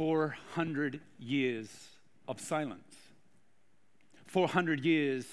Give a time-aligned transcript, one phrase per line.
[0.00, 1.68] 400 years
[2.26, 2.96] of silence.
[4.28, 5.26] 400 years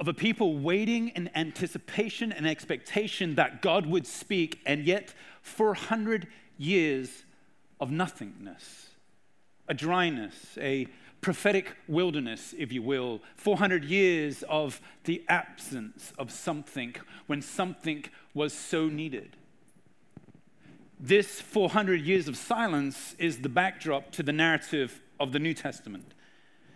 [0.00, 6.26] of a people waiting in anticipation and expectation that God would speak, and yet 400
[6.58, 7.22] years
[7.78, 8.88] of nothingness,
[9.68, 10.88] a dryness, a
[11.20, 16.96] prophetic wilderness, if you will, 400 years of the absence of something
[17.28, 19.36] when something was so needed.
[21.02, 26.12] This 400 years of silence is the backdrop to the narrative of the New Testament,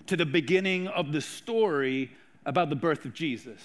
[0.07, 2.11] to the beginning of the story
[2.47, 3.61] about the birth of Jesus.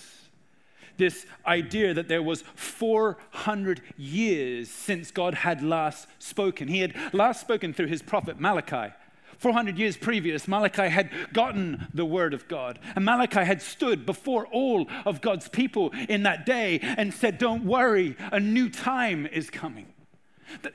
[0.97, 6.67] This idea that there was 400 years since God had last spoken.
[6.67, 8.93] He had last spoken through his prophet Malachi.
[9.37, 12.79] 400 years previous, Malachi had gotten the word of God.
[12.97, 17.63] And Malachi had stood before all of God's people in that day and said, Don't
[17.63, 19.85] worry, a new time is coming.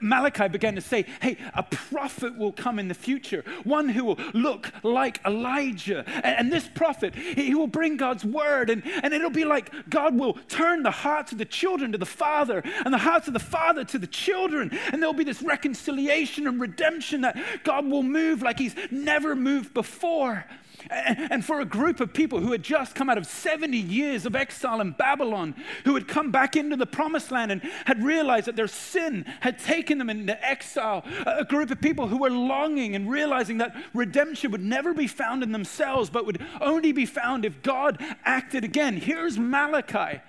[0.01, 4.19] Malachi began to say, hey, a prophet will come in the future, one who will
[4.33, 6.05] look like Elijah.
[6.25, 10.35] And, this prophet, he will bring God's word, and, and it'll be like God will
[10.49, 13.85] turn the hearts of the children to the father, and the hearts of the father
[13.85, 14.71] to the children.
[14.93, 19.75] And there'll be this reconciliation and redemption that God will move like he's never moved
[19.75, 20.45] before.
[20.91, 24.37] And for a group of people who had just come out of 70 years of
[24.37, 28.57] exile in Babylon, who had come back into the promised land and had realized that
[28.57, 33.11] their sin had taken them into exile, a group of people who were longing and
[33.11, 37.63] realizing that redemption would never be found in themselves, but would only be found if
[37.63, 38.97] God acted again.
[38.97, 40.21] Here's Malachi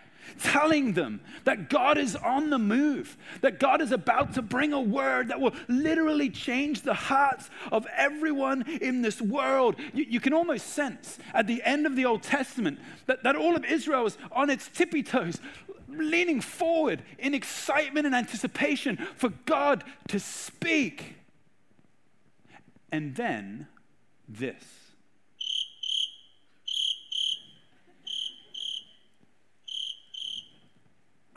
[0.41, 4.81] telling them that God is on the move, that God is about to bring a
[4.81, 9.75] word that will literally change the hearts of everyone in this world.
[9.93, 13.55] You, you, can almost sense at the end of the Old Testament that, that all
[13.55, 15.39] of Israel is on its tippy toes,
[15.87, 21.15] leaning forward in excitement and anticipation for God to speak.
[22.91, 23.67] And then
[24.27, 24.84] this.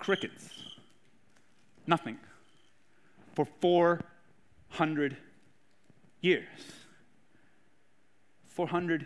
[0.09, 0.49] Crickets.
[1.87, 2.17] Nothing.
[3.35, 5.19] For 400
[6.23, 6.47] years.
[8.47, 9.05] 400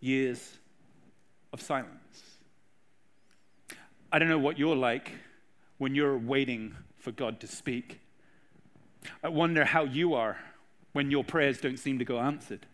[0.00, 0.58] years
[1.50, 2.36] of silence.
[4.12, 5.12] I don't know what you're like
[5.78, 8.00] when you're waiting for God to speak.
[9.24, 10.36] I wonder how you are
[10.92, 12.66] when your prayers don't seem to go answered.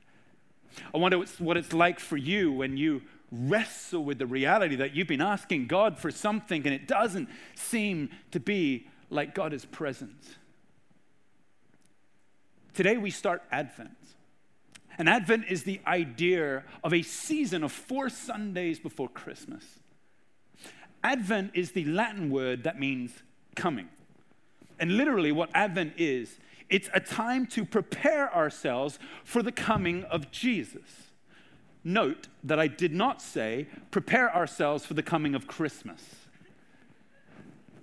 [0.92, 5.08] I wonder what it's like for you when you wrestle with the reality that you've
[5.08, 10.36] been asking God for something and it doesn't seem to be like God is present.
[12.74, 13.90] Today we start Advent.
[14.98, 19.64] And Advent is the idea of a season of four Sundays before Christmas.
[21.02, 23.22] Advent is the Latin word that means
[23.56, 23.88] coming.
[24.78, 26.38] And literally, what Advent is,
[26.68, 31.01] it's a time to prepare ourselves for the coming of Jesus.
[31.84, 36.02] Note that I did not say, prepare ourselves for the coming of Christmas.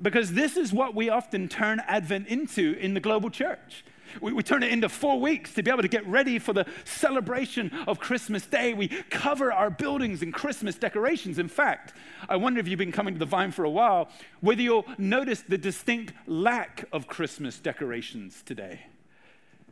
[0.02, 3.84] Because this is what we often turn Advent into in the global church.
[4.22, 6.66] We, we, turn it into four weeks to be able to get ready for the
[6.84, 8.74] celebration of Christmas Day.
[8.74, 11.38] We cover our buildings in Christmas decorations.
[11.38, 11.94] In fact,
[12.28, 14.10] I wonder if you've been coming to the Vine for a while,
[14.42, 18.88] whether you'll notice the distinct lack of Christmas decorations today.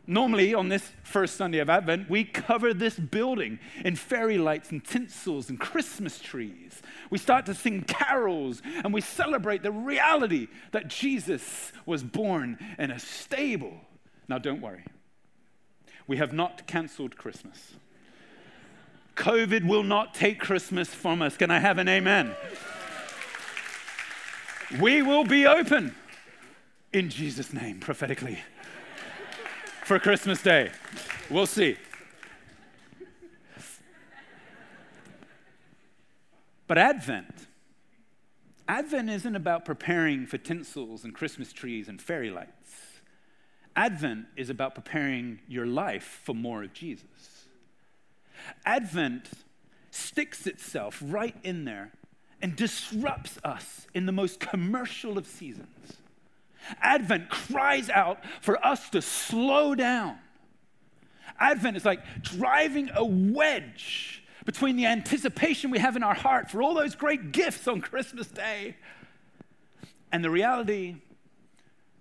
[0.10, 4.84] Normally, on this first Sunday of Advent, we cover this building in fairy lights and
[4.84, 6.82] tinsels and Christmas trees.
[7.10, 12.90] We start to sing carols and we celebrate the reality that Jesus was born in
[12.90, 13.82] a stable.
[14.30, 14.86] Now, don't worry,
[16.08, 17.74] we have not canceled Christmas.
[19.16, 21.36] COVID will not take Christmas from us.
[21.36, 22.34] Can I have an amen?
[24.80, 25.96] We will be open
[26.94, 28.40] in Jesus' name, prophetically
[29.88, 30.70] for Christmas Day.
[31.30, 31.78] We'll see.
[36.68, 37.48] But Advent,
[38.68, 43.00] Advent isn't about preparing for tinsels and Christmas trees and fairy lights.
[43.78, 47.46] Advent is about preparing your life for more of Jesus.
[48.66, 49.30] Advent
[49.90, 51.94] sticks itself right in there
[52.42, 55.96] and disrupts us in the most commercial of seasons.
[56.82, 60.18] Advent cries out for us to slow down.
[61.40, 66.62] Advent is like driving a wedge between the anticipation we have in our heart for
[66.62, 68.76] all those great gifts on Christmas Day
[70.12, 70.96] and the reality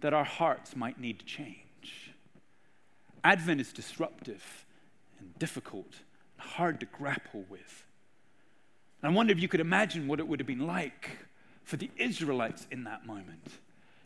[0.00, 2.12] that our hearts might need to change.
[3.24, 4.64] Advent is disruptive
[5.18, 5.92] and difficult
[6.38, 7.84] and hard to grapple with.
[9.02, 11.18] And I wonder if you could imagine what it would have been like
[11.64, 13.58] for the Israelites in that moment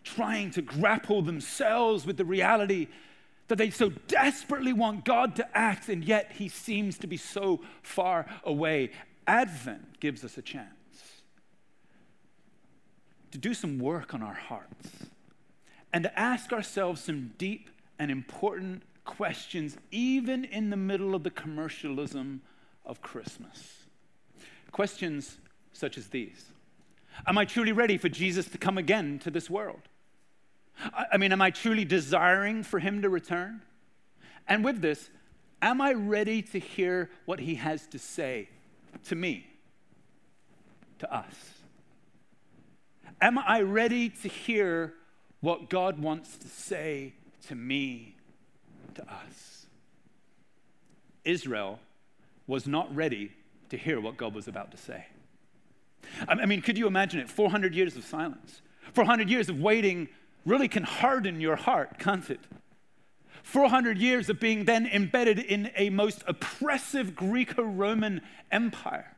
[0.05, 2.89] trying to grapple themselves with the reality
[3.49, 7.61] that they so desperately want God to act, and yet he seems to be so
[7.83, 8.91] far away.
[9.27, 10.71] Advent gives us a chance
[13.33, 14.89] to do some work on our hearts
[15.93, 21.31] and to ask ourselves some deep and important questions, even in the middle of the
[21.31, 22.41] commercialism
[22.85, 23.85] of Christmas.
[24.71, 25.39] Questions
[25.73, 26.47] such as these
[27.27, 29.83] Am I truly ready for Jesus to come again to this world?
[31.13, 33.63] I mean, am I truly desiring for him to return?
[34.49, 35.11] And with this,
[35.61, 38.49] am I ready to hear what he has to say
[39.07, 39.47] to me,
[40.99, 41.35] to us?
[43.21, 44.95] Am I ready to hear
[45.41, 47.13] what God wants to say
[47.49, 48.17] to me,
[48.95, 49.67] to us?
[51.25, 51.79] Israel
[52.47, 53.33] was not ready
[53.69, 55.07] to hear what God was about to say.
[56.27, 57.29] I mean, could you imagine it?
[57.29, 58.63] 400 years of silence,
[58.95, 60.09] 400 years of waiting
[60.45, 62.41] really can harden your heart, can't it?
[63.43, 68.21] 400 years of being then embedded in a most oppressive Greco Roman
[68.51, 69.17] empire.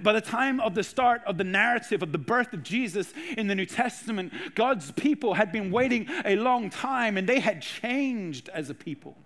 [0.00, 3.46] By the time of the start of the narrative of the birth of Jesus in
[3.46, 8.48] the New Testament, God's people had been waiting a long time and they had changed
[8.48, 9.16] as a people.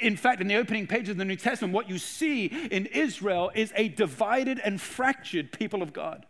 [0.00, 3.50] In fact, in the opening pages of the New Testament, what you see in Israel
[3.54, 6.24] is a divided and fractured people of God.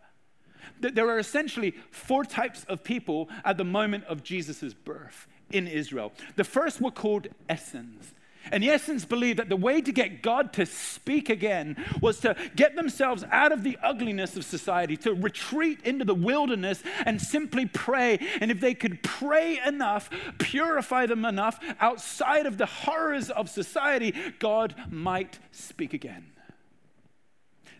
[0.79, 6.11] There are essentially four types of people at the moment of Jesus' birth in Israel.
[6.35, 8.13] The first were called Essenes.
[8.51, 12.35] And the Essenes believed that the way to get God to speak again was to
[12.55, 17.65] get themselves out of the ugliness of society, to retreat into the wilderness and simply
[17.65, 18.19] pray.
[18.39, 24.13] And if they could pray enough, purify them enough outside of the horrors of society,
[24.39, 26.27] God might speak again.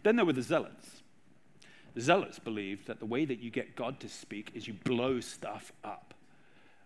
[0.04, 0.96] Then there were the Zealots.
[1.99, 5.71] Zealots believed that the way that you get God to speak is you blow stuff
[5.83, 6.13] up.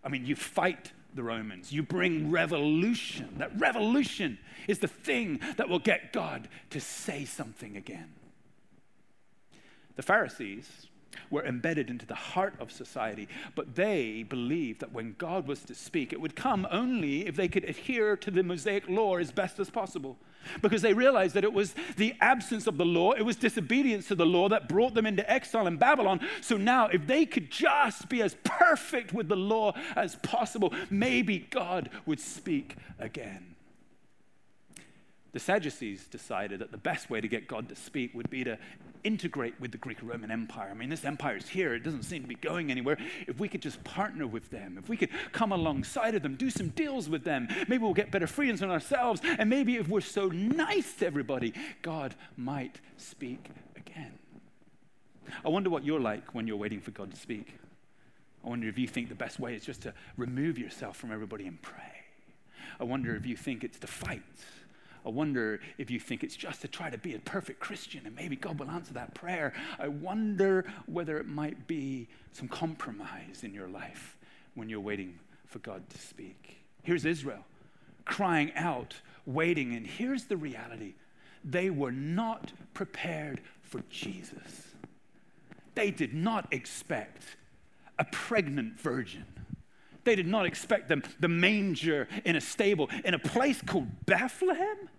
[0.03, 3.35] I mean, you fight the Romans, you bring revolution.
[3.37, 4.37] That revolution
[4.67, 8.13] is the thing that will get God to say something again.
[9.97, 10.87] The Pharisees
[11.29, 15.75] were embedded into the heart of society, but they believed that when God was to
[15.75, 19.59] speak, it would come only if they could adhere to the Mosaic law as best
[19.59, 20.17] as possible.
[20.61, 24.15] Because they realized that it was the absence of the law, it was disobedience to
[24.15, 26.19] the law that brought them into exile in Babylon.
[26.41, 31.39] So now, if they could just be as perfect with the law as possible, maybe
[31.39, 33.55] God would speak again.
[35.33, 38.57] The Sadducees decided that the best way to get God to speak would be to
[39.03, 40.69] integrate with the Greek Roman Empire.
[40.71, 42.97] I mean, this empire is here, it doesn't seem to be going anywhere.
[43.27, 46.49] If we could just partner with them, if we could come alongside of them, do
[46.49, 49.21] some deals with them, maybe we'll get better freedoms on ourselves.
[49.23, 54.13] And maybe if we're so nice to everybody, God might speak again.
[55.45, 57.55] I wonder what you're like when you're waiting for God to speak.
[58.43, 61.45] I wonder if you think the best way is just to remove yourself from everybody
[61.45, 62.01] and pray.
[62.79, 64.23] I wonder if you think it's to fight
[65.05, 68.15] I wonder if you think it's just to try to be a perfect Christian and
[68.15, 69.53] maybe God will answer that prayer.
[69.79, 74.17] I wonder whether it might be some compromise in your life
[74.55, 76.57] when you're waiting for God to speak.
[76.83, 77.45] Here's Israel
[78.05, 78.95] crying out,
[79.25, 80.93] waiting, and here's the reality
[81.43, 84.67] they were not prepared for Jesus.
[85.75, 87.23] They did not expect
[87.97, 89.25] a pregnant virgin.
[90.03, 94.89] They did not expect them, the manger in a stable in a place called Bethlehem.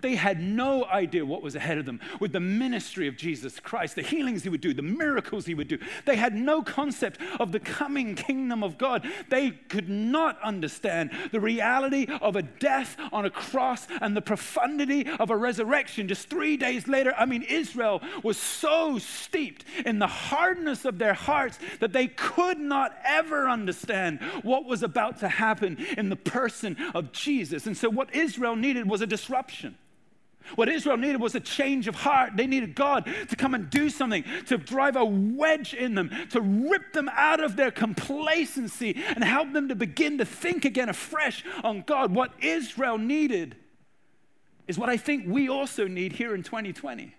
[0.00, 3.94] They had no idea what was ahead of them with the ministry of Jesus Christ,
[3.94, 5.78] the healings he would do, the miracles he would do.
[6.04, 9.06] They had no concept of the coming kingdom of God.
[9.28, 15.06] They could not understand the reality of a death on a cross and the profundity
[15.18, 17.14] of a resurrection just three days later.
[17.16, 22.58] I mean, Israel was so steeped in the hardness of their hearts that they could
[22.58, 27.66] not ever understand what was about to happen in the person of Jesus.
[27.66, 29.76] And so, what Israel needed was a disruption.
[30.54, 32.36] What Israel needed was a change of heart.
[32.36, 36.40] They needed God to come and do something, to drive a wedge in them, to
[36.40, 41.44] rip them out of their complacency and help them to begin to think again afresh
[41.62, 42.14] on God.
[42.14, 43.56] What Israel needed
[44.66, 47.14] is what I think we also need here in 2020,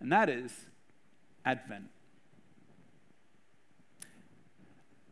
[0.00, 0.52] and that is
[1.44, 1.90] Advent.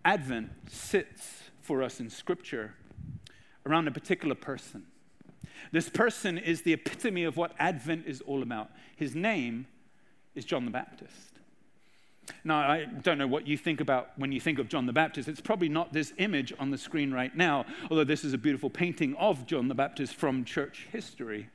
[0.04, 2.74] Advent sits for us in Scripture
[3.66, 4.86] around a particular person
[5.72, 8.70] this person is the epitome of what Advent is all about.
[8.96, 9.66] His name
[10.34, 11.32] is John the Baptist.
[12.44, 15.28] Now, I don't know what you think about when you think of John the Baptist.
[15.28, 18.70] It's probably not this image on the screen right now, although this is a beautiful
[18.70, 21.48] painting of John the Baptist from church history.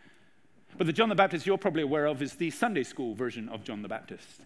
[0.77, 3.63] But the John the Baptist you're probably aware of is the Sunday school version of
[3.63, 4.41] John the Baptist.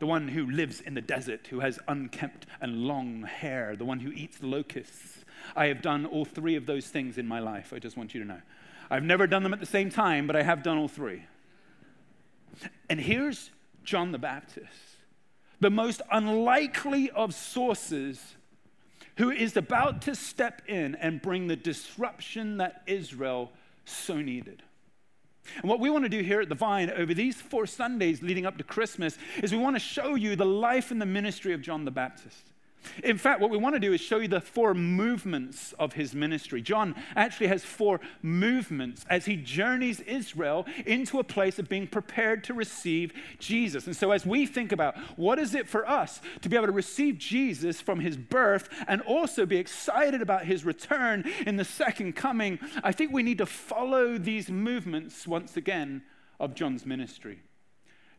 [0.00, 4.00] The one who lives in the desert, who has unkempt and long hair, the one
[4.00, 7.72] who eats locusts, I have done all three of those things in my life.
[7.74, 8.40] I just want you to know.
[8.90, 11.24] I've never done them at the same time, but I have done all three.
[12.88, 13.50] And here's
[13.84, 14.68] John the Baptist,
[15.60, 18.34] the most unlikely of sources
[19.16, 23.52] who is about to step in and bring the disruption that Israel
[23.84, 24.62] so needed.
[25.56, 28.46] And what we want to do here at the Vine over these four Sundays leading
[28.46, 31.62] up to Christmas is we want to show you the life and the ministry of
[31.62, 32.50] John the Baptist.
[33.04, 36.14] In fact, what we want to do is show you the four movements of his
[36.14, 36.62] ministry.
[36.62, 42.44] John actually has four movements as he journeys Israel into a place of being prepared
[42.44, 43.86] to receive Jesus.
[43.86, 46.72] And so, as we think about what is it for us to be able to
[46.72, 52.16] receive Jesus from his birth and also be excited about his return in the second
[52.16, 56.02] coming, I think we need to follow these movements once again
[56.38, 57.40] of John's ministry.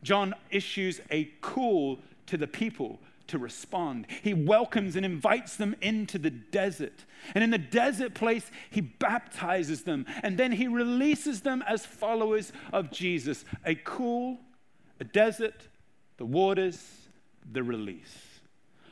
[0.02, 3.00] John issues a call to the people
[3.32, 4.06] to respond.
[4.22, 7.04] He welcomes and invites them into the desert.
[7.34, 10.06] And in the desert place, he baptizes them.
[10.22, 13.44] And then he releases them as followers of Jesus.
[13.66, 14.38] A cool,
[15.00, 15.68] a desert,
[16.18, 17.08] the waters,
[17.50, 18.40] the release.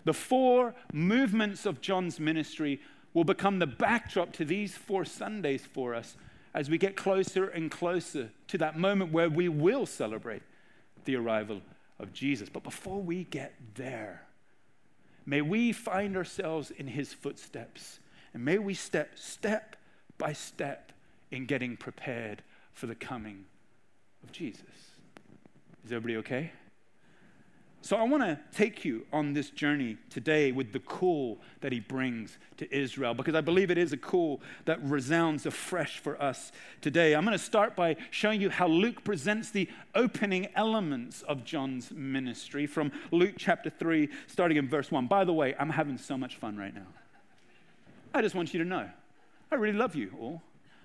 [0.05, 2.81] The four movements of John's ministry
[3.13, 6.17] will become the backdrop to these four Sundays for us
[6.55, 10.43] as we get closer and closer to that moment where we will celebrate
[11.05, 11.61] the arrival
[11.99, 12.49] of Jesus.
[12.49, 14.27] But before we get there,
[15.27, 18.01] may we find ourselves in his footsteps.
[18.33, 19.77] And may we step step
[20.19, 20.93] by step
[21.31, 23.45] in getting prepared for the coming
[24.23, 24.63] of Jesus.
[25.85, 26.53] Is everybody okay?
[27.83, 31.81] So I want to take you on this journey today with the call that he
[31.81, 36.53] brings to Israel because I believe it is a call that resounds afresh for us
[36.83, 37.15] today.
[37.15, 41.91] I'm going to start by showing you how Luke presents the opening elements of John's
[41.91, 45.07] ministry from Luke chapter 3 starting in verse 1.
[45.07, 46.87] By the way, I'm having so much fun right now.
[48.13, 48.91] I just want you to know
[49.51, 50.43] I really love you all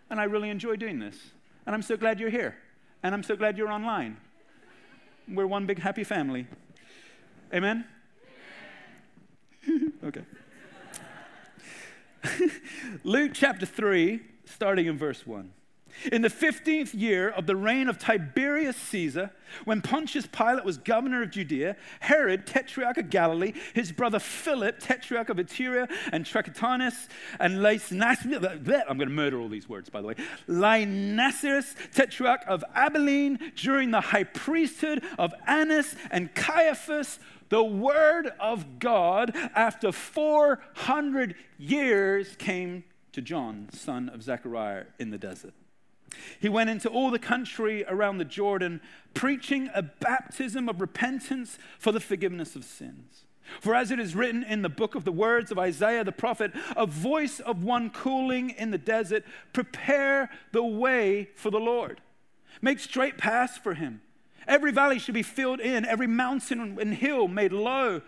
[0.09, 1.17] and I really enjoy doing this.
[1.65, 2.55] And I'm so glad you're here
[3.03, 4.15] and I'm so glad you're online.
[5.27, 6.47] We're one big happy family.
[7.53, 7.85] Amen?
[10.03, 10.21] okay.
[13.03, 15.51] Luke chapter 3, starting in verse 1.
[16.11, 19.31] In the 15th year of the reign of Tiberius Caesar,
[19.63, 25.29] when Pontius Pilate was governor of Judea, Herod, tetrarch of Galilee, his brother Philip, tetrarch
[25.29, 27.07] of Iturea and Trachonitis,
[27.39, 28.25] and Lysanias,
[28.87, 30.15] I'm going to murder all these words, by the way,
[30.47, 38.79] Lysanias, tetrarch of Abilene, during the high priesthood of Annas and Caiaphas, the word of
[38.79, 45.53] God after 400 years came to John, son of Zechariah, in the desert.
[46.39, 48.81] He went into all the country around the Jordan,
[49.13, 53.25] preaching a baptism of repentance for the forgiveness of sins.
[53.61, 56.51] For as it is written in the book of the words of Isaiah the prophet,
[56.75, 62.01] a voice of one cooling in the desert, prepare the way for the Lord.
[62.61, 64.01] Make straight paths for him.
[64.47, 68.01] Every valley should be filled in, every mountain and hill made low.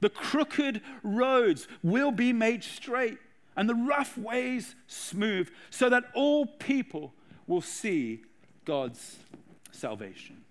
[0.00, 3.18] The crooked roads will be made straight,
[3.56, 7.12] and the rough ways smooth, so that all people
[7.50, 8.22] will see
[8.64, 9.16] God's
[9.72, 10.44] salvation.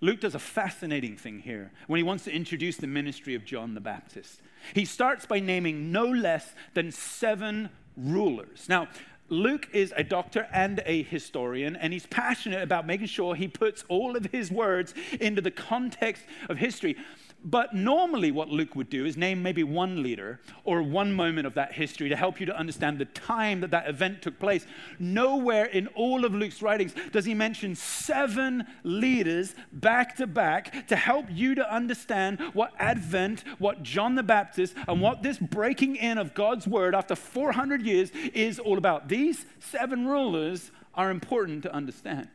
[0.00, 3.74] Luke does a fascinating thing here when he wants to introduce the ministry of John
[3.74, 4.40] the Baptist.
[4.74, 8.68] He starts by naming no less than seven rulers.
[8.68, 8.88] Now,
[9.30, 13.84] Luke is a doctor and a historian, and he's passionate about making sure he puts
[13.88, 16.96] all of his words into the context of history.
[17.44, 21.54] But normally, what Luke would do is name maybe one leader or one moment of
[21.54, 24.66] that history to help you to understand the time that that event took place.
[24.98, 30.96] Nowhere in all of Luke's writings does he mention seven leaders back to back to
[30.96, 36.18] help you to understand what Advent, what John the Baptist, and what this breaking in
[36.18, 39.08] of God's word after 400 years is all about.
[39.08, 42.28] These seven rulers are important to understand.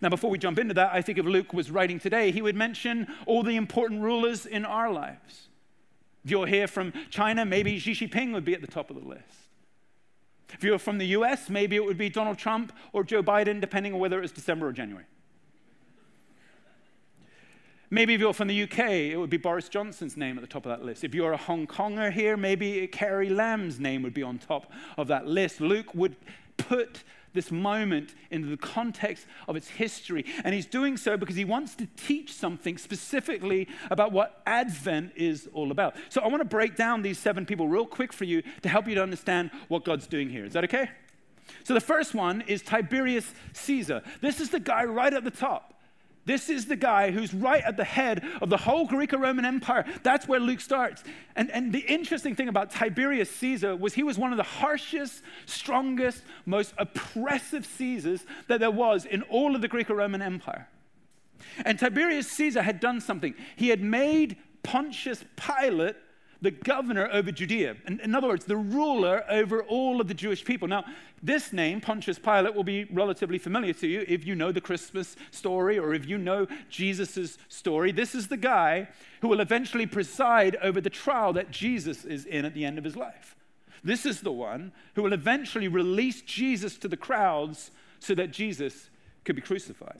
[0.00, 2.56] Now, before we jump into that, I think if Luke was writing today, he would
[2.56, 5.48] mention all the important rulers in our lives.
[6.24, 9.06] If you're here from China, maybe Xi Jinping would be at the top of the
[9.06, 9.22] list.
[10.52, 13.92] If you're from the US, maybe it would be Donald Trump or Joe Biden, depending
[13.92, 15.04] on whether it's December or January.
[17.90, 20.66] Maybe if you're from the UK, it would be Boris Johnson's name at the top
[20.66, 21.04] of that list.
[21.04, 25.08] If you're a Hong Konger here, maybe Carrie Lam's name would be on top of
[25.08, 25.60] that list.
[25.62, 26.16] Luke would
[26.58, 27.02] put
[27.32, 30.24] this moment into the context of its history.
[30.44, 35.48] And he's doing so because he wants to teach something specifically about what Advent is
[35.52, 35.96] all about.
[36.08, 38.88] So I want to break down these seven people real quick for you to help
[38.88, 40.44] you to understand what God's doing here.
[40.44, 40.90] Is that okay?
[41.64, 44.02] So the first one is Tiberius Caesar.
[44.20, 45.74] This is the guy right at the top
[46.28, 49.86] This is the guy who's right at the head of the whole Greco Roman Empire.
[50.02, 51.02] That's where Luke starts.
[51.34, 55.22] And, and the interesting thing about Tiberius Caesar was he was one of the harshest,
[55.46, 60.68] strongest, most oppressive Caesars that there was in all of the Greco Roman Empire.
[61.64, 63.34] And Tiberius Caesar had done something.
[63.56, 65.96] He had made Pontius Pilate
[66.40, 67.76] the governor over Judea.
[67.86, 70.68] In, in, other words, the ruler over all of the Jewish people.
[70.68, 70.84] Now,
[71.22, 75.16] this name, Pontius Pilate, will be relatively familiar to you if you know the Christmas
[75.32, 77.90] story or if you know Jesus' story.
[77.90, 78.88] This is the guy
[79.20, 82.84] who will eventually preside over the trial that Jesus is in at the end of
[82.84, 83.34] his life.
[83.82, 88.90] This is the one who will eventually release Jesus to the crowds so that Jesus
[89.24, 89.98] could be crucified.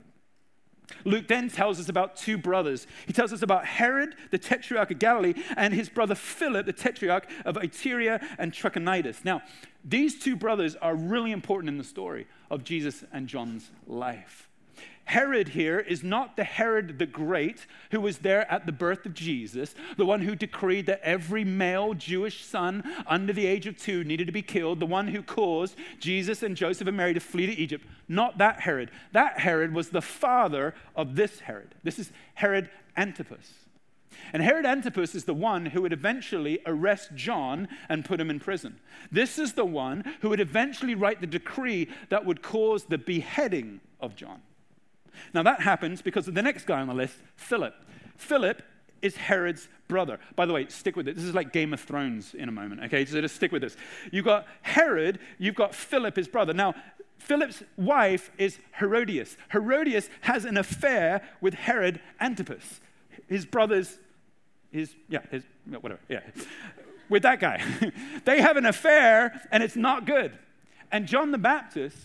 [1.05, 2.87] Luke then tells us about two brothers.
[3.05, 7.29] He tells us about Herod, the tetrarch of Galilee, and his brother Philip, the tetrarch
[7.45, 9.23] of Iturea and Trachonitis.
[9.23, 9.41] Now,
[9.83, 14.48] these two brothers are really important in the story of Jesus and John's life.
[15.09, 19.15] Herod here is not the Herod the Great who was there at the birth of
[19.15, 24.03] Jesus, the one who decreed that every male Jewish son under the age of two
[24.03, 27.47] needed to be killed, the one who caused Jesus and Joseph and Mary to flee
[27.47, 27.87] to Egypt.
[28.07, 28.91] Not that Herod.
[29.11, 31.73] That Herod was the father of this Herod.
[31.83, 33.51] This is Herod Antipas.
[34.31, 38.39] And Herod Antipas is the one who would eventually arrest John and put him in
[38.39, 38.79] prison.
[39.11, 43.79] This is the one who would eventually write the decree that would cause the beheading
[43.99, 44.41] of John.
[45.33, 47.75] Now that happens because of the next guy on the list, Philip.
[48.17, 48.61] Philip
[49.01, 50.19] is Herod's brother.
[50.35, 51.15] By the way, stick with it.
[51.15, 53.05] This is like Game of Thrones in a moment, okay?
[53.05, 53.75] So just stick with this.
[54.11, 56.53] You've got Herod, you've got Philip, his brother.
[56.53, 56.75] Now,
[57.17, 59.37] Philip's wife is Herodias.
[59.51, 62.79] Herodias has an affair with Herod Antipas.
[63.27, 63.97] His brother's,
[64.71, 65.43] his, yeah, his,
[65.81, 66.21] whatever, yeah.
[67.09, 67.61] With that guy.
[68.25, 70.37] they have an affair and it's not good.
[70.91, 71.97] And John the Baptist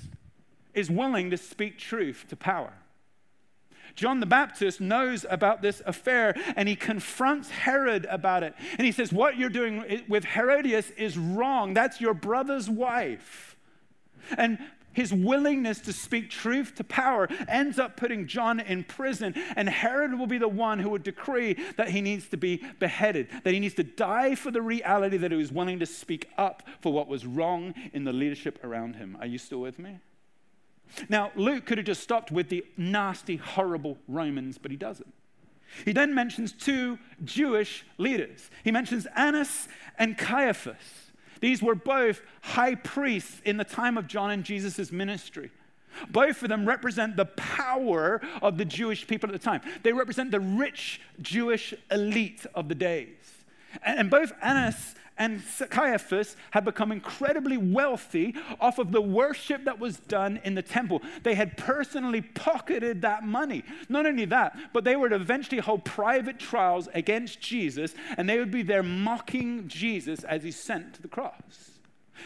[0.75, 2.73] is willing to speak truth to power.
[3.95, 8.55] John the Baptist knows about this affair and he confronts Herod about it.
[8.73, 11.75] And he says, What you're doing with Herodias is wrong.
[11.75, 13.57] That's your brother's wife.
[14.37, 14.59] And
[14.95, 20.17] his willingness to speak truth to power ends up putting John in prison, and Herod
[20.17, 23.59] will be the one who would decree that he needs to be beheaded, that he
[23.59, 27.09] needs to die for the reality that he was willing to speak up for what
[27.09, 29.17] was wrong in the leadership around him.
[29.21, 29.99] Are you still with me?
[31.09, 35.13] Now, Luke could have just stopped with the nasty, horrible Romans, but he doesn't.
[35.85, 38.51] He then mentions two Jewish leaders.
[38.63, 39.69] He mentions Annas
[39.99, 41.11] and Caiaphas.
[41.41, 45.51] These were both high priests in the time of John and Jesus' ministry.
[46.11, 49.61] Both of them represent the power of the Jewish people at the time.
[49.83, 53.45] They represent the rich Jewish elite of the days.
[53.85, 59.99] And both Annas and Caiaphas had become incredibly wealthy off of the worship that was
[59.99, 61.03] done in the temple.
[61.23, 63.63] They had personally pocketed that money.
[63.89, 68.51] Not only that, but they would eventually hold private trials against Jesus, and they would
[68.51, 71.71] be there mocking Jesus as he's sent to the cross.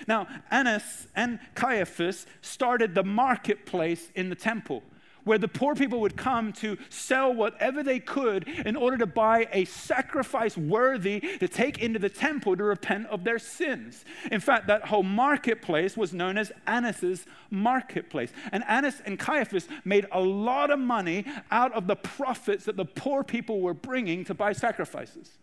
[0.07, 4.83] Now, Annas and Caiaphas started the marketplace in the temple
[5.29, 9.47] where the poor people would come to sell whatever they could in order to buy
[9.53, 14.07] a sacrifice worthy to take into the temple to repent of their sins.
[14.33, 18.33] In fact, that whole marketplace was known as Annas's marketplace.
[18.53, 22.87] And Annas and Caiaphas made a lot of money out of the profits that the
[22.87, 25.37] poor people were bringing to buy sacrifices.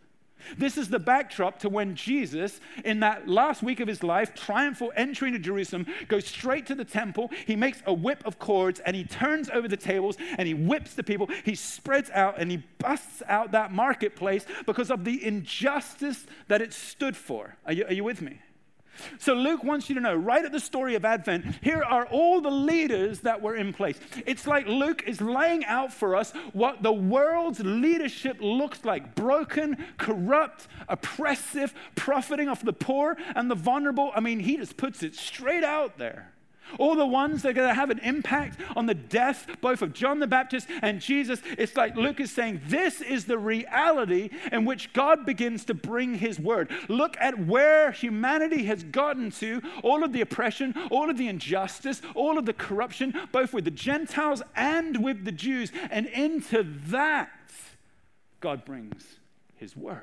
[0.58, 4.92] This is the backdrop to when Jesus, in that last week of his life, triumphal
[4.96, 7.32] entry into Jerusalem, goes straight to the temple.
[7.46, 10.94] He makes a whip of cords and he turns over the tables and he whips
[10.94, 11.30] the people.
[11.44, 16.74] He spreads out and he busts out that marketplace because of the injustice that it
[16.74, 17.56] stood for.
[17.66, 18.40] Are you, are you with me?
[19.20, 22.42] So Luke wants you to know right at the story of Advent, here are all
[22.42, 24.00] the leaders that were in place.
[24.26, 29.78] It's like Luke is laying out for us what the world's leadership looks like broken,
[29.98, 34.12] corrupt, oppressive, profiting off the poor and the vulnerable.
[34.16, 36.35] I mean, he just puts it straight out there.
[36.80, 39.94] All the ones that are going to have an impact on the death both of
[39.94, 41.42] John the Baptist and Jesus.
[41.58, 46.16] It's like Luke is saying, this is the reality in which God begins to bring
[46.16, 46.72] his word.
[46.88, 52.02] Look at where humanity has gotten to, all of the oppression, all of the injustice,
[52.14, 55.72] all of the corruption, both with the Gentiles and with the Jews.
[55.90, 57.30] And into that,
[58.40, 59.18] God brings
[59.56, 60.02] his word.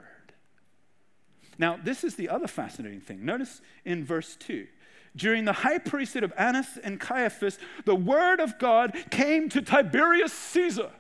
[1.58, 3.24] Now, this is the other fascinating thing.
[3.24, 4.66] Notice in verse 2
[5.14, 10.32] during the high priesthood of Annas and Caiaphas, the word of God came to Tiberius
[10.32, 10.90] Caesar.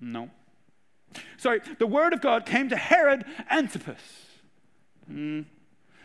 [0.00, 0.30] No.
[1.36, 4.00] Sorry, the word of God came to Herod Antipas.
[5.10, 5.44] Mm.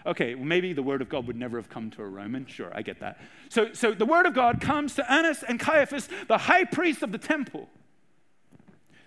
[0.05, 2.45] Okay, well, maybe the word of God would never have come to a Roman.
[2.45, 3.19] Sure, I get that.
[3.49, 7.11] So, so the word of God comes to Annas and Caiaphas, the high priest of
[7.11, 7.69] the temple.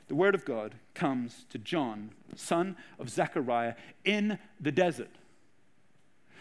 [0.08, 5.10] the word of God comes to John, son of Zechariah, in the desert.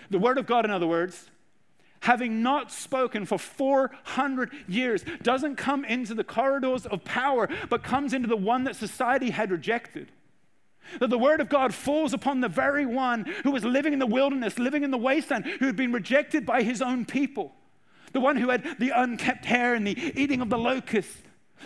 [0.09, 1.29] The word of God, in other words,
[2.01, 8.13] having not spoken for 400 years, doesn't come into the corridors of power, but comes
[8.13, 10.11] into the one that society had rejected.
[10.99, 14.05] That the word of God falls upon the very one who was living in the
[14.05, 17.53] wilderness, living in the wasteland, who had been rejected by his own people.
[18.13, 21.21] The one who had the unkept hair and the eating of the locusts.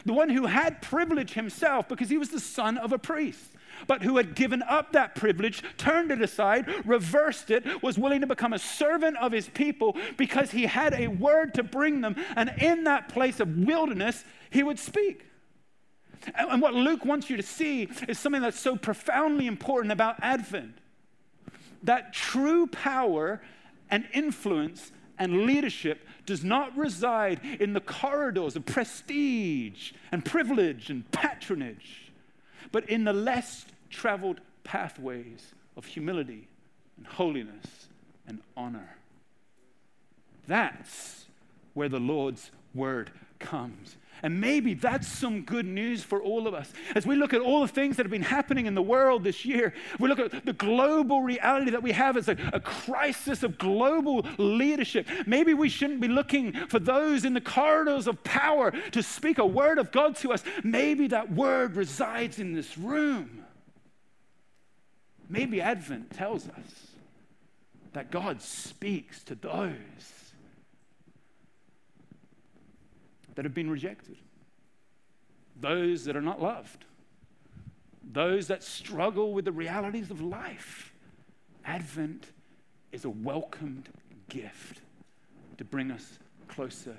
[0.06, 3.51] The one who had privilege himself because he was the son of a priest
[3.88, 8.27] but who had given up that privilege, turned it aside, reversed it, was willing to
[8.27, 12.15] become a servant of his people because he had a word to bring them.
[12.36, 15.25] And in that place of wilderness, he would speak.
[16.36, 20.77] And what Luke wants you to see is something that's so profoundly important about Advent
[21.84, 23.41] that true power
[23.89, 31.10] and influence and leadership does not reside in the corridors of prestige and privilege and
[31.12, 32.12] patronage,
[32.72, 36.48] but in the less traveled pathways of humility
[36.98, 37.88] and holiness
[38.28, 38.98] and honor.
[40.48, 41.26] That's
[41.74, 43.96] where the Lord's word comes.
[44.24, 46.72] And maybe that's some good news for all of us.
[46.96, 49.46] As we look at all the things that have been happening in the world this
[49.46, 53.58] year, we look at the global reality that we have as a, a, crisis of
[53.58, 55.08] global leadership.
[55.26, 59.46] Maybe we shouldn't be looking for those in the corridors of power to speak a
[59.46, 60.44] word of God to us.
[60.64, 63.46] Maybe that word resides in this room.
[65.30, 66.92] Maybe Advent tells us
[67.94, 69.74] that God speaks to those
[73.36, 74.17] that have been rejected,
[75.60, 76.86] those that are not loved,
[78.04, 80.91] those that struggle with the realities of life.
[81.65, 82.32] Advent
[82.91, 83.89] is a welcomed
[84.30, 84.82] gift
[85.58, 86.98] to bring us closer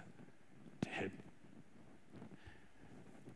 [0.80, 1.10] to Him.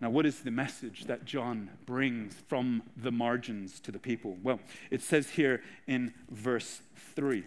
[0.00, 4.37] Now, what is the message that John brings from the margins to the people?
[4.42, 6.80] Well, it says here in verse
[7.14, 7.44] 3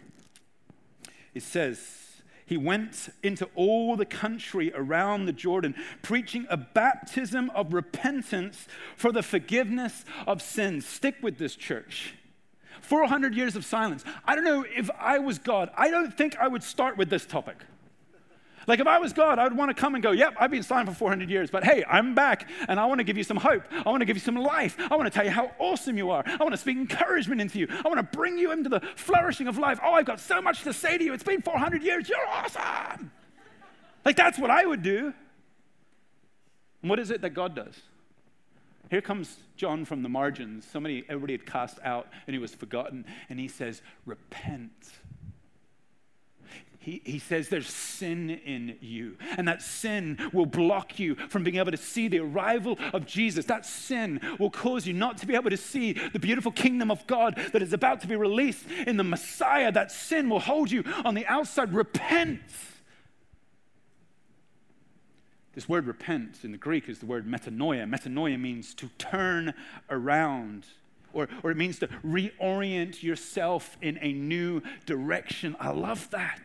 [1.33, 2.08] it says,
[2.49, 9.12] he went into all the country around the Jordan, preaching a baptism of repentance for
[9.12, 10.83] the forgiveness of sins.
[10.83, 12.15] Stick with this church.
[12.81, 14.03] 400 years of silence.
[14.25, 17.23] I don't know if I was God, I don't think I would start with this
[17.23, 17.57] topic.
[18.69, 20.62] Like if I was God, I would want to come and go, yep, I've been
[20.62, 23.38] silent for 400 years, but hey, I'm back and I want to give you some
[23.38, 23.63] hope.
[23.71, 24.77] I want to give you some life.
[24.91, 26.23] I want to tell you how awesome you are.
[26.23, 27.67] I want to speak encouragement into you.
[27.67, 29.79] I want to bring you into the flourishing of life.
[29.84, 31.13] Oh, I've got so much to say to you.
[31.13, 32.08] It's been 400 years.
[32.08, 33.10] You're awesome.
[34.05, 35.15] Like that's what I would do.
[36.84, 37.73] And what is it that God does?
[38.91, 40.63] Here comes John from the margins.
[40.63, 43.08] Somebody, everybody had cast out and he was forgotten.
[43.29, 44.71] And he says, Repent
[46.81, 51.57] he, he says there's sin in you, and that sin will block you from being
[51.57, 53.45] able to see the arrival of Jesus.
[53.45, 57.05] That sin will cause you not to be able to see the beautiful kingdom of
[57.05, 59.73] God that is about to be released in the Messiah.
[59.73, 61.73] That sin will hold you on the outside.
[61.73, 62.39] Repent.
[65.53, 67.89] This word repent in the Greek is the word metanoia.
[67.89, 69.53] Metanoia means to turn
[69.89, 70.65] around.
[71.11, 75.57] Or, or it means to reorient yourself in a new direction.
[75.59, 76.39] I love that.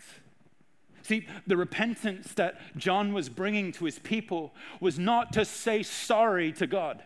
[1.05, 6.51] See, the repentance that John was bringing to his people was not to say sorry
[6.53, 7.03] to God.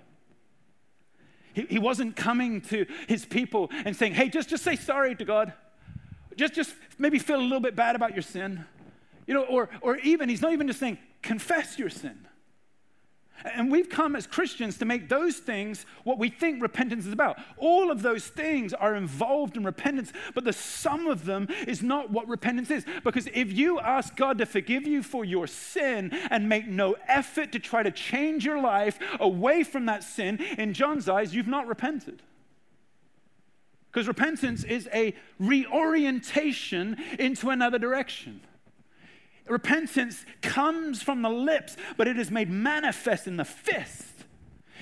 [1.52, 5.24] He, he wasn't coming to his people and saying, hey, just, just say sorry to
[5.24, 5.52] God.
[6.36, 8.64] Just, just maybe feel a little bit bad about your sin.
[9.26, 12.27] You know, or, or even, he's not even just saying, confess your sin.
[13.44, 17.38] And we've come as Christians to make those things what we think repentance is about.
[17.56, 22.10] All of those things are involved in repentance, but the sum of them is not
[22.10, 22.84] what repentance is.
[23.04, 27.52] Because if you ask God to forgive you for your sin and make no effort
[27.52, 31.66] to try to change your life away from that sin, in John's eyes, you've not
[31.66, 32.22] repented.
[33.90, 38.40] Because repentance is a reorientation into another direction.
[39.50, 44.04] Repentance comes from the lips, but it is made manifest in the fist,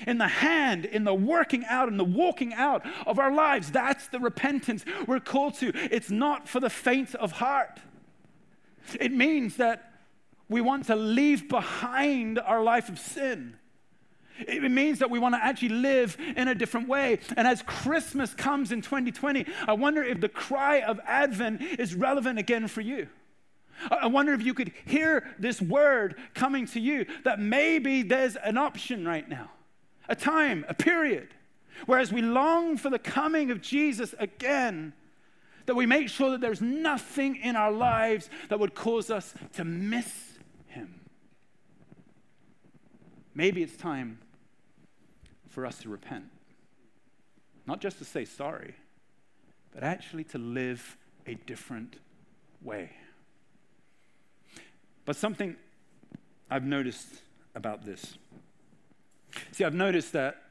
[0.05, 3.71] in the hand, in the working out, in the walking out of our lives.
[3.71, 5.71] That's the repentance we're called to.
[5.93, 7.79] It's not for the faint of heart.
[8.99, 9.91] It means that
[10.49, 13.57] we want to leave behind our life of sin.
[14.39, 17.19] It means that we want to actually live in a different way.
[17.35, 22.37] And as Christmas comes in 2020, I wonder if the cry of Advent is relevant
[22.37, 23.07] again for you.
[23.91, 28.57] I wonder if you could hear this word coming to you that maybe there's an
[28.57, 29.51] option right now,
[30.09, 31.29] a time, a period,
[31.85, 34.93] whereas we long for the coming of Jesus again,
[35.65, 39.65] that we make sure that there's nothing in our lives that would cause us to
[39.65, 41.01] miss him.
[43.35, 44.19] Maybe it's time
[45.49, 46.25] for us to repent.
[47.65, 48.75] Not just to say sorry,
[49.73, 51.97] but actually to live a different
[52.63, 52.91] way.
[55.07, 55.55] But something
[56.51, 57.07] I've noticed
[57.55, 58.17] about this.
[59.53, 60.43] See, I've noticed that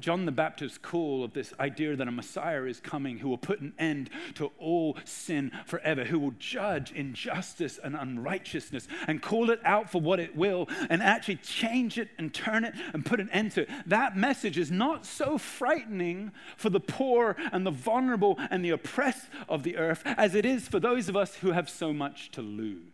[0.00, 3.60] John the Baptist's call of this idea that a Messiah is coming who will put
[3.60, 9.60] an end to all sin forever, who will judge injustice and unrighteousness and call it
[9.62, 13.28] out for what it will and actually change it and turn it and put an
[13.28, 13.68] end to it.
[13.84, 19.26] That message is not so frightening for the poor and the vulnerable and the oppressed
[19.50, 22.40] of the earth as it is for those of us who have so much to
[22.40, 22.91] lose.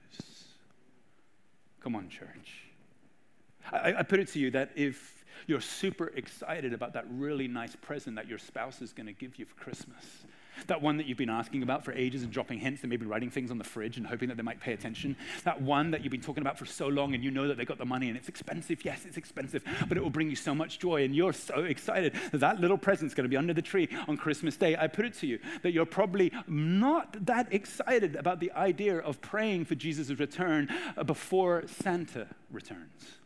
[1.80, 2.64] Come on, church.
[3.72, 7.76] I, I put it to you that if you're super excited about that really nice
[7.76, 10.04] present that your spouse is going to give you for Christmas.
[10.66, 13.30] That one that you've been asking about for ages and dropping hints and maybe writing
[13.30, 15.16] things on the fridge and hoping that they might pay attention.
[15.44, 17.64] That one that you've been talking about for so long and you know that they
[17.64, 18.84] got the money and it's expensive.
[18.84, 21.04] Yes, it's expensive, but it will bring you so much joy.
[21.04, 24.16] And you're so excited that that little present's going to be under the tree on
[24.16, 24.76] Christmas Day.
[24.76, 29.20] I put it to you that you're probably not that excited about the idea of
[29.20, 33.18] praying for Jesus' return uh, before Santa returns.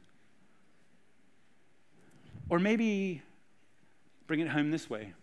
[2.48, 3.22] Or maybe
[4.26, 5.14] bring it home this way.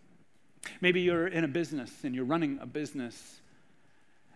[0.82, 3.42] Maybe you're in a business and you're running a business,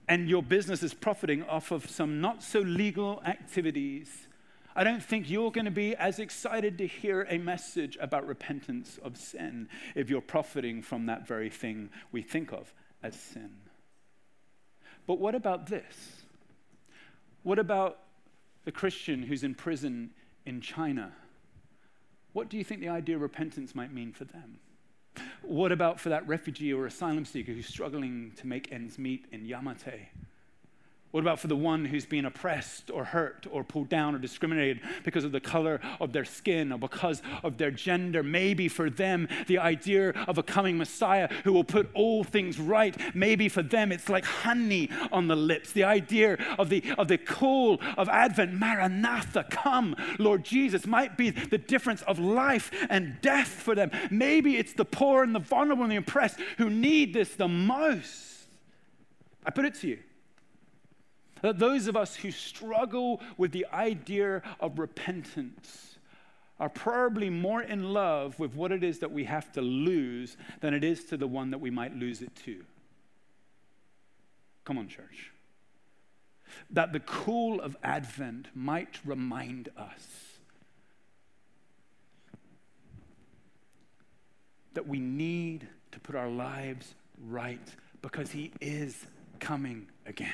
[0.08, 4.28] and your business is profiting off of some not so legal activities.
[4.76, 9.00] I don't think you're going to be as excited to hear a message about repentance
[9.04, 13.52] of sin if you're profiting from that very thing we think of as sin.
[15.06, 16.24] But what about this?
[17.44, 18.00] What about
[18.66, 20.12] the Christian who's in prison
[20.46, 21.12] in China?
[22.32, 24.60] What do you think the idea of repentance might mean for them?
[25.44, 29.46] What about for that refugee or asylum seeker who's struggling to make ends meet in
[29.46, 30.10] Yau Ma Tei?
[31.14, 34.82] What about for the one who's been oppressed or hurt or pulled down or discriminated
[35.04, 38.24] because of the color of their skin or because of their gender?
[38.24, 42.98] Maybe for them, the idea of a coming Messiah who will put all things right,
[43.14, 45.72] maybe for them it's like honey on the lips.
[45.72, 51.30] The idea of the, of the call of Advent, Maranatha, come, Lord Jesus, might be
[51.30, 53.92] the difference of life and death for them.
[54.10, 58.48] Maybe it's the poor and the vulnerable and the oppressed who need this the most.
[59.46, 60.00] I put it to you
[61.44, 65.96] that those of us who struggle with the idea of repentance
[66.58, 70.74] are probably more in love with what it is that we have to lose than
[70.74, 72.64] it is to the one that we might lose it to.
[74.64, 75.32] Come on, church.
[76.70, 80.08] That the call of Advent might remind us
[84.76, 86.96] that we need to put our lives
[87.28, 87.68] right
[88.02, 89.06] because He is
[89.42, 90.32] coming again.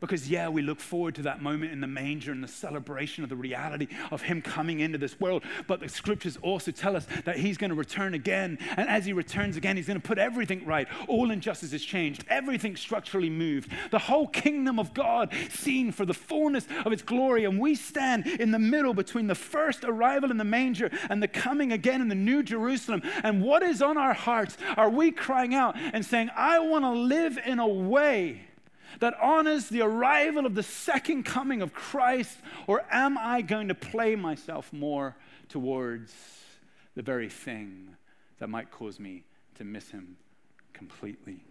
[0.00, 3.30] Because, yeah, we look forward to that moment in the manger and the celebration of
[3.30, 5.44] the reality of Him coming into this world.
[5.66, 8.58] But the scriptures also tell us that He's going to return again.
[8.76, 10.88] And as He returns again, He's going to put everything right.
[11.08, 13.70] All injustice is changed, everything structurally moved.
[13.90, 17.44] The whole kingdom of God seen for the fullness of its glory.
[17.44, 21.28] And we stand in the middle between the first arrival in the manger and the
[21.28, 23.02] coming again in the new Jerusalem.
[23.22, 24.56] And what is on our hearts?
[24.76, 28.42] Are we crying out and saying, I want to live in a way?
[29.00, 33.74] That honors the arrival of the second coming of Christ, or am I going to
[33.74, 35.16] play myself more
[35.48, 36.12] towards
[36.94, 37.96] the very thing
[38.38, 39.24] that might cause me
[39.56, 40.16] to miss him
[40.72, 41.44] completely?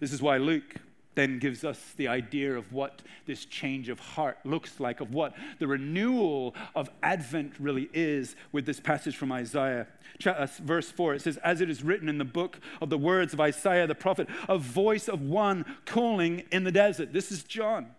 [0.00, 0.76] This is why Luke
[1.14, 5.34] then gives us the idea of what this change of heart looks like, of what
[5.58, 9.86] the renewal of Advent really is with this passage from Isaiah.
[10.24, 13.32] Uh, verse 4, it says, As it is written in the book of the words
[13.32, 17.12] of Isaiah the prophet, a voice of one calling in the desert.
[17.12, 17.90] This is John.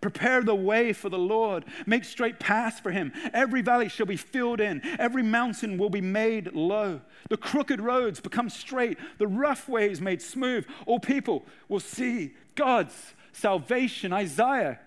[0.00, 1.64] Prepare the way for the Lord.
[1.86, 3.12] Make straight paths for him.
[3.34, 4.80] Every valley shall be filled in.
[4.98, 7.02] Every mountain will be made low.
[7.28, 8.98] The crooked roads become straight.
[9.18, 10.66] The rough ways made smooth.
[10.86, 14.12] All people will see God's salvation.
[14.12, 14.78] Isaiah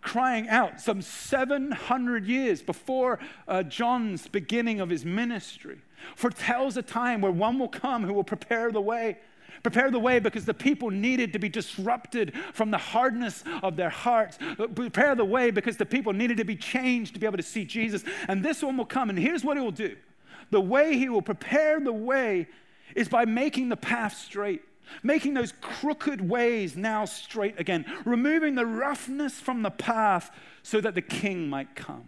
[0.00, 5.82] crying out some 700 years before uh, John's beginning of his ministry
[6.16, 9.18] foretells a time where one will come who will prepare the way
[9.62, 13.90] Prepare the way because the people needed to be disrupted from the hardness of their
[13.90, 14.38] hearts.
[14.74, 17.64] Prepare the way because the people needed to be changed to be able to see
[17.64, 18.04] Jesus.
[18.28, 19.96] And this one will come, and here's what he will do
[20.50, 22.46] the way he will prepare the way
[22.96, 24.62] is by making the path straight.
[25.02, 30.30] Making those crooked ways now straight again, removing the roughness from the path
[30.62, 32.06] so that the king might come.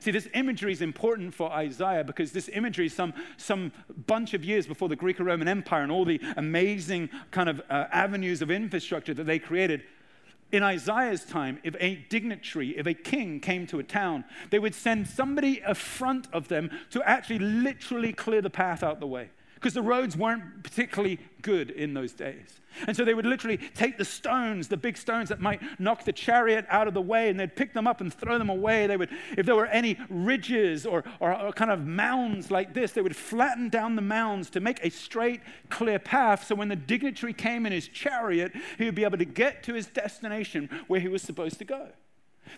[0.00, 3.72] See, this imagery is important for Isaiah because this imagery is some, some
[4.06, 7.86] bunch of years before the Greco Roman Empire and all the amazing kind of uh,
[7.90, 9.82] avenues of infrastructure that they created.
[10.50, 14.74] In Isaiah's time, if a dignitary, if a king came to a town, they would
[14.74, 19.30] send somebody in front of them to actually literally clear the path out the way
[19.58, 22.60] because the roads weren't particularly good in those days.
[22.86, 26.12] And so they would literally take the stones, the big stones that might knock the
[26.12, 28.86] chariot out of the way, and they'd pick them up and throw them away.
[28.86, 32.92] They would, if there were any ridges or, or, or kind of mounds like this,
[32.92, 35.40] they would flatten down the mounds to make a straight,
[35.70, 36.46] clear path.
[36.46, 39.74] So when the dignitary came in his chariot, he would be able to get to
[39.74, 41.88] his destination where he was supposed to go.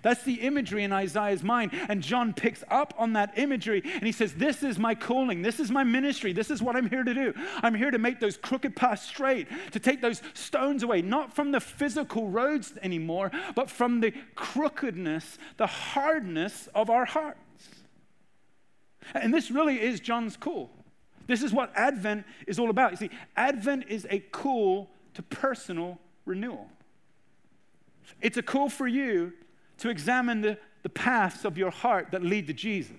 [0.03, 1.73] That's the imagery in Isaiah's mind.
[1.89, 5.43] And John picks up on that imagery and he says, This is my calling.
[5.43, 6.33] This is my ministry.
[6.33, 7.35] This is what I'm here to do.
[7.63, 11.53] I'm here to make those crooked paths straight, to take those stones away, not from
[11.53, 17.39] the physical roads anymore, but from the crookedness, the hardness of our hearts.
[19.15, 20.71] And this really is John's call.
[21.27, 22.91] This is what Advent is all about.
[22.93, 26.69] You see, Advent is a call to personal renewal.
[28.21, 29.33] It's a call for you
[29.81, 32.97] to examine the, the paths of your heart that lead to Jesus.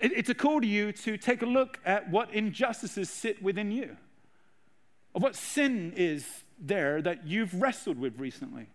[0.00, 3.70] It, it's a call to you to take a look at what injustices sit within
[3.70, 3.96] you,
[5.14, 6.26] of what sin is
[6.58, 8.68] there that you've wrestled with recently.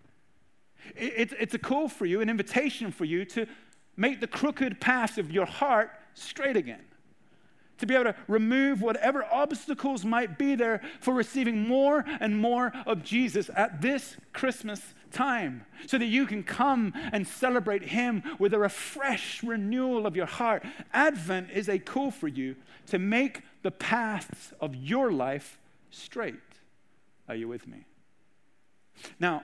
[0.96, 3.48] It, it, it's a call for you, an invitation for you to
[3.96, 6.84] make the crooked paths of your heart straight again
[7.78, 12.72] to be able to remove whatever obstacles might be there for receiving more and more
[12.86, 18.54] of Jesus at this Christmas time so that you can come and celebrate Him with
[18.54, 20.64] a refreshed renewal of your heart.
[20.94, 22.56] Advent is a call for you
[22.88, 25.58] to make the paths of your life
[25.90, 26.36] straight.
[27.28, 27.86] Are you with me?
[29.20, 29.44] Now,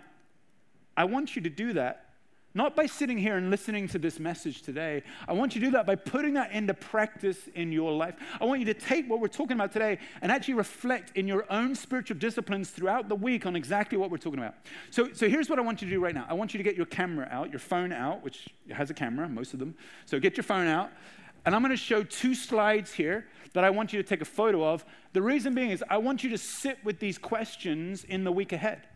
[0.96, 2.11] I want you to do that
[2.54, 5.04] not by sitting here and listening to this message today.
[5.28, 8.16] I want you to do that by putting that into practice in your life.
[8.40, 11.46] I want you to take what we're talking about today and actually reflect in your
[11.52, 14.56] own spiritual disciplines throughout the week on exactly what we're talking about.
[14.90, 16.64] So, so here's what I want you to do right now I want you to
[16.64, 19.76] get your camera out, your phone out, which has a camera, most of them.
[20.06, 20.92] So get your phone out.
[21.46, 24.26] And I'm going to show two slides here that I want you to take a
[24.26, 24.86] photo of.
[25.14, 28.54] The reason being is I want you to sit with these questions in the week
[28.54, 28.88] ahead.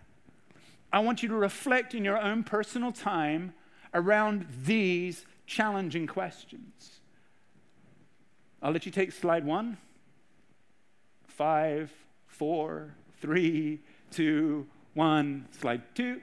[0.95, 3.53] I want you to reflect in your own personal time
[3.93, 7.01] around these challenging questions.
[8.61, 9.77] I'll let you take slide one.
[11.27, 11.91] Five,
[12.27, 15.49] four, three, two, one.
[15.59, 16.21] Slide two.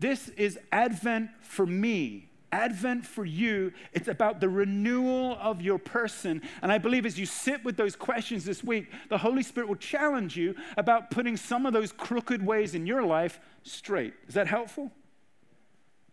[0.00, 2.30] This is Advent for me.
[2.54, 6.40] Advent for you, it's about the renewal of your person.
[6.62, 9.74] And I believe as you sit with those questions this week, the Holy Spirit will
[9.74, 14.14] challenge you about putting some of those crooked ways in your life straight.
[14.28, 14.92] Is that helpful?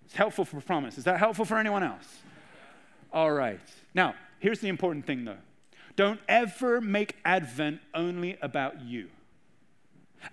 [0.03, 0.97] It's helpful for promise.
[0.97, 2.07] Is that helpful for anyone else?
[3.13, 3.59] All right.
[3.93, 5.37] Now, here's the important thing though
[5.95, 9.09] don't ever make Advent only about you.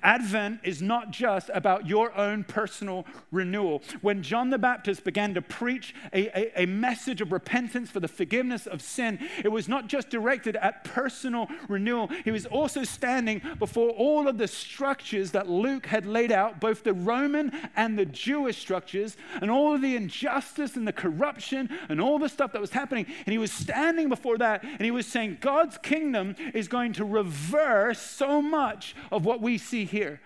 [0.02, 3.82] Advent is not just about your own personal renewal.
[4.00, 8.08] When John the Baptist began to preach a, a, a, message of repentance for the
[8.08, 12.10] forgiveness of sin, it was not just directed at personal renewal.
[12.24, 16.84] He was also standing before all of the structures that Luke had laid out, both
[16.84, 22.00] the Roman and the Jewish structures, and all of the injustice and the corruption and
[22.00, 23.06] all the stuff that was happening.
[23.26, 27.04] And he was standing before that and he was saying, God's kingdom is going to
[27.04, 30.20] reverse so much of what we see see here.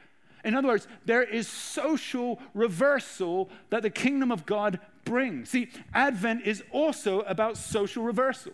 [0.45, 5.51] In other words, there is social reversal that the kingdom of God brings.
[5.51, 8.53] See, Advent is also about social reversal.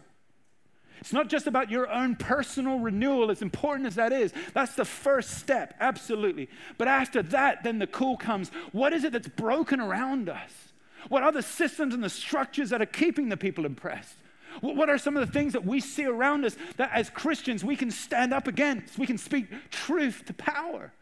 [1.00, 4.32] It's not just about your own personal renewal, as important as that is.
[4.52, 6.48] That's the first step, absolutely.
[6.76, 8.50] But after that, then the call comes.
[8.72, 10.50] What is it that's broken around us?
[11.08, 14.16] What are the systems and the structures that are keeping the people impressed?
[14.60, 17.76] What are some of the things that we see around us that as Christians we
[17.76, 18.98] can stand up against?
[18.98, 20.92] We can speak truth to power.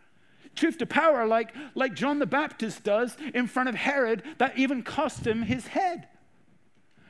[0.55, 4.83] Truth to power, like, like John the Baptist does in front of Herod, that even
[4.83, 6.09] cost him his head.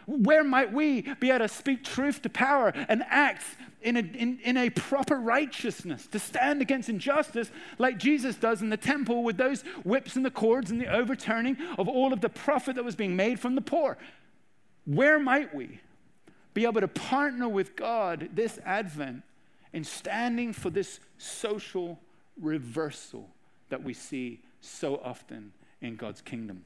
[0.07, 3.45] Where might we be able to speak truth to power and act
[3.83, 8.71] in a, in, in a proper righteousness, to stand against injustice like Jesus does in
[8.71, 12.29] the temple with those whips and the cords and the overturning of all of the
[12.29, 13.97] profit that was being made from the poor?
[14.87, 15.81] Where might we?
[16.57, 19.23] Be able to partner with God this Advent
[19.75, 22.01] in standing for this social
[22.41, 23.29] reversal
[23.69, 25.53] that we see so often
[25.83, 26.65] in God's kingdom.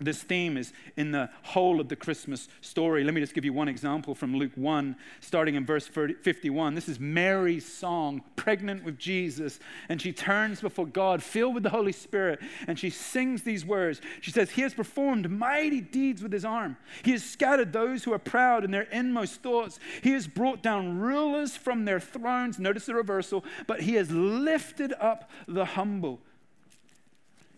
[0.00, 3.04] This theme is in the whole of the Christmas story.
[3.04, 6.74] Let me just give you one example from Luke 1, starting in verse 51.
[6.74, 11.70] This is Mary's song, pregnant with Jesus, and she turns before God, filled with the
[11.70, 14.00] Holy Spirit, and she sings these words.
[14.22, 16.78] She says, He has performed mighty deeds with his arm.
[17.02, 19.78] He has scattered those who are proud in their inmost thoughts.
[20.02, 22.58] He has brought down rulers from their thrones.
[22.58, 26.20] Notice the reversal, but he has lifted up the humble.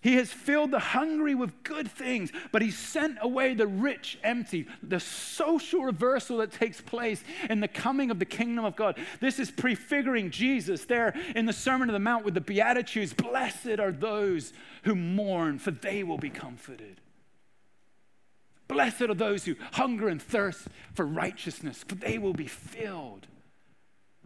[0.02, 4.66] He has filled the hungry with good things, but he sent away the rich empty.
[4.82, 8.98] The social reversal that takes place in the coming of the kingdom of God.
[9.20, 13.12] This is prefiguring Jesus there in the Sermon of the Mount with the Beatitudes.
[13.12, 17.00] Blessed are those who mourn, for they will be comforted.
[18.66, 23.28] Blessed are those who hunger and thirst for righteousness, for they will be filled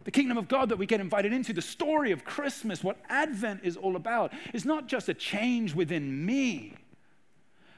[0.07, 3.63] the kingdom of God that we get invited into, the story of Christmas, what Advent
[3.65, 6.75] is all about, is not just a change within me,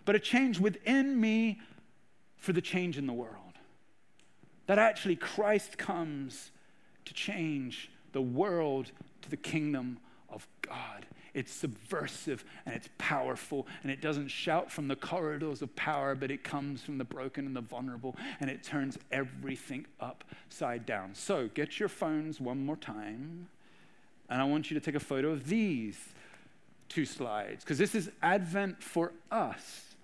[0.05, 1.59] but a change within me
[2.37, 3.35] for the change in the world.
[4.67, 6.51] That actually Christ comes
[7.07, 9.97] to change the world to the kingdom
[10.29, 11.07] of God.
[11.39, 16.33] It's subversive and it's powerful, and it doesn't shout from the corridors of power, but
[16.33, 21.15] it comes from the broken and the vulnerable, and it turns everything upside down.
[21.15, 23.47] So get your phones one more time,
[24.29, 25.97] and I want you to take a photo of these
[26.89, 29.95] two slides, because this is Advent for us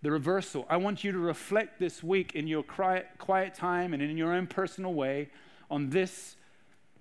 [0.00, 0.66] the reversal.
[0.70, 4.46] I want you to reflect this week in your quiet time and in your own
[4.46, 5.28] personal way
[5.70, 6.36] on this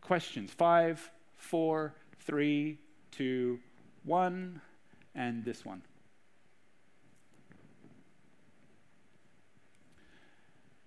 [0.02, 2.78] questions five, four, three,
[3.12, 3.60] two,
[4.04, 4.62] one,
[5.14, 5.82] and this one.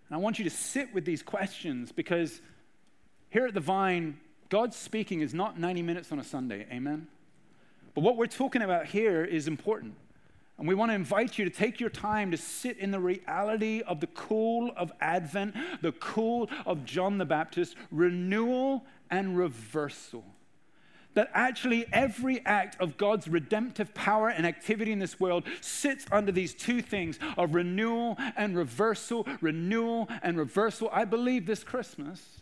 [0.08, 2.40] And I want you to sit with these questions because
[3.30, 4.18] here at the Vine,
[4.48, 6.66] God's speaking is not 90 minutes on a Sunday.
[6.70, 7.08] Amen?
[7.94, 9.94] But what we're talking about here is important.
[10.58, 13.82] And we want to invite you to take your time to sit in the reality
[13.82, 20.24] of the call of Advent, the call of John the Baptist, renewal and reversal
[21.14, 26.32] that actually every act of God's redemptive power and activity in this world sits under
[26.32, 30.88] these two things of renewal and reversal, renewal and reversal.
[30.92, 32.40] I believe this Christmas,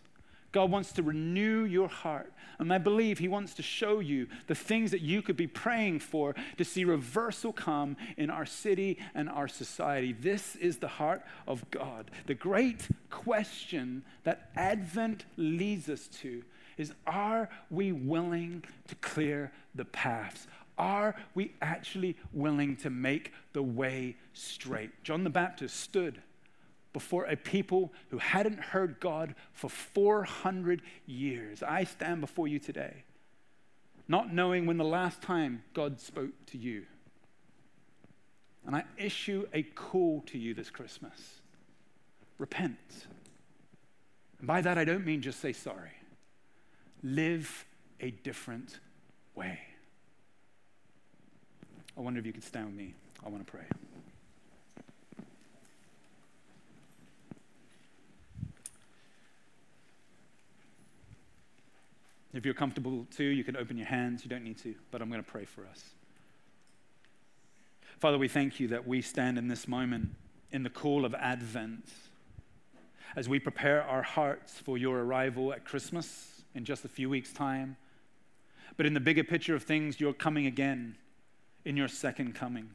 [0.53, 2.33] God wants to renew your heart.
[2.59, 6.01] And I believe He wants to show you the things that you could be praying
[6.01, 10.13] for to see reversal come in our city and our society.
[10.13, 12.11] This is the heart of God.
[12.27, 16.45] The great question that Advent leads us to
[16.77, 20.47] is are we willing to clear the paths?
[20.79, 24.91] Are we actually willing to make the way straight?
[25.05, 26.23] John the Baptist stood
[26.93, 31.63] before a people who hadn't heard God for 400 years.
[31.63, 33.05] I stand before you today,
[34.09, 36.85] not knowing when the last time God spoke to you.
[38.67, 41.41] And I issue a call to you this Christmas
[42.39, 43.07] repent.
[44.39, 45.93] And by that, I don't mean just say sorry
[47.03, 47.65] live
[48.01, 48.79] a different
[49.35, 49.59] way.
[51.97, 52.95] I wonder if you could stand with me.
[53.25, 53.65] I want to pray.
[62.33, 64.25] If you're comfortable too, you can open your hands.
[64.25, 65.85] You don't need to, but I'm going to pray for us.
[67.99, 70.15] Father, we thank you that we stand in this moment
[70.51, 71.85] in the call of Advent
[73.15, 77.33] as we prepare our hearts for your arrival at Christmas in just a few weeks'
[77.33, 77.77] time.
[78.77, 80.97] But in the bigger picture of things, you're coming again
[81.65, 82.71] in your second coming.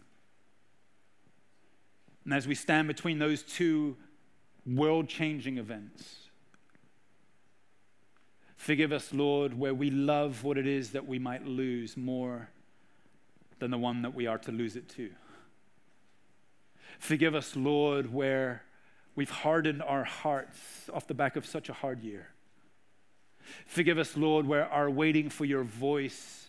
[2.23, 3.95] And as we stand between those two
[4.65, 6.15] world changing events,
[8.57, 12.49] forgive us, Lord, where we love what it is that we might lose more
[13.59, 15.09] than the one that we are to lose it to.
[16.99, 18.63] Forgive us, Lord, where
[19.15, 22.30] we've hardened our hearts off the back of such a hard year.
[23.66, 26.48] Forgive us, Lord, where our waiting for your voice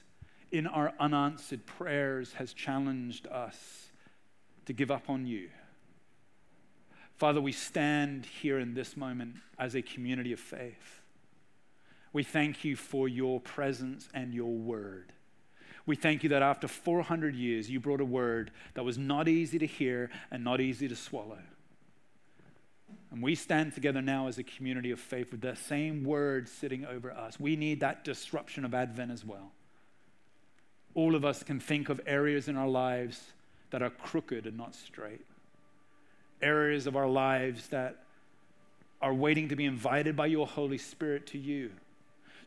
[0.50, 3.88] in our unanswered prayers has challenged us
[4.66, 5.48] to give up on you.
[7.16, 11.00] Father, we stand here in this moment as a community of faith.
[12.12, 15.12] We thank you for your presence and your word.
[15.84, 19.58] We thank you that after 400 years, you brought a word that was not easy
[19.58, 21.40] to hear and not easy to swallow.
[23.10, 26.84] And we stand together now as a community of faith with the same word sitting
[26.84, 27.40] over us.
[27.40, 29.52] We need that disruption of Advent as well.
[30.94, 33.32] All of us can think of areas in our lives
[33.70, 35.24] that are crooked and not straight,
[36.42, 38.04] areas of our lives that
[39.00, 41.70] are waiting to be invited by your Holy Spirit to you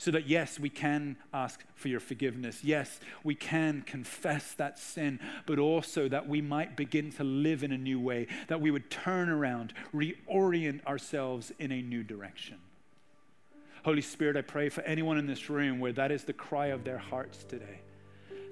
[0.02, 2.64] so that yes, we can ask for your forgiveness.
[2.64, 7.72] Yes, we can confess that sin, but also that we might begin to live in
[7.72, 12.58] a new way, that we would turn around, reorient ourselves in a new direction.
[13.86, 16.84] Holy Spirit, I pray for anyone in this room where that is the cry of
[16.84, 17.82] their hearts today.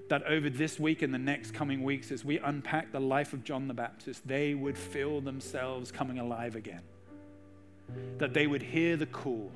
[0.10, 3.44] That over this week and the next coming weeks, as we unpack the life of
[3.44, 6.84] John the Baptist, they would feel themselves coming alive again.
[8.20, 9.52] That they would hear the call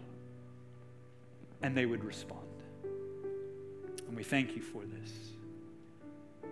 [1.64, 2.42] and they would respond.
[4.08, 5.12] And we thank you for this.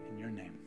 [0.10, 0.61] In your name.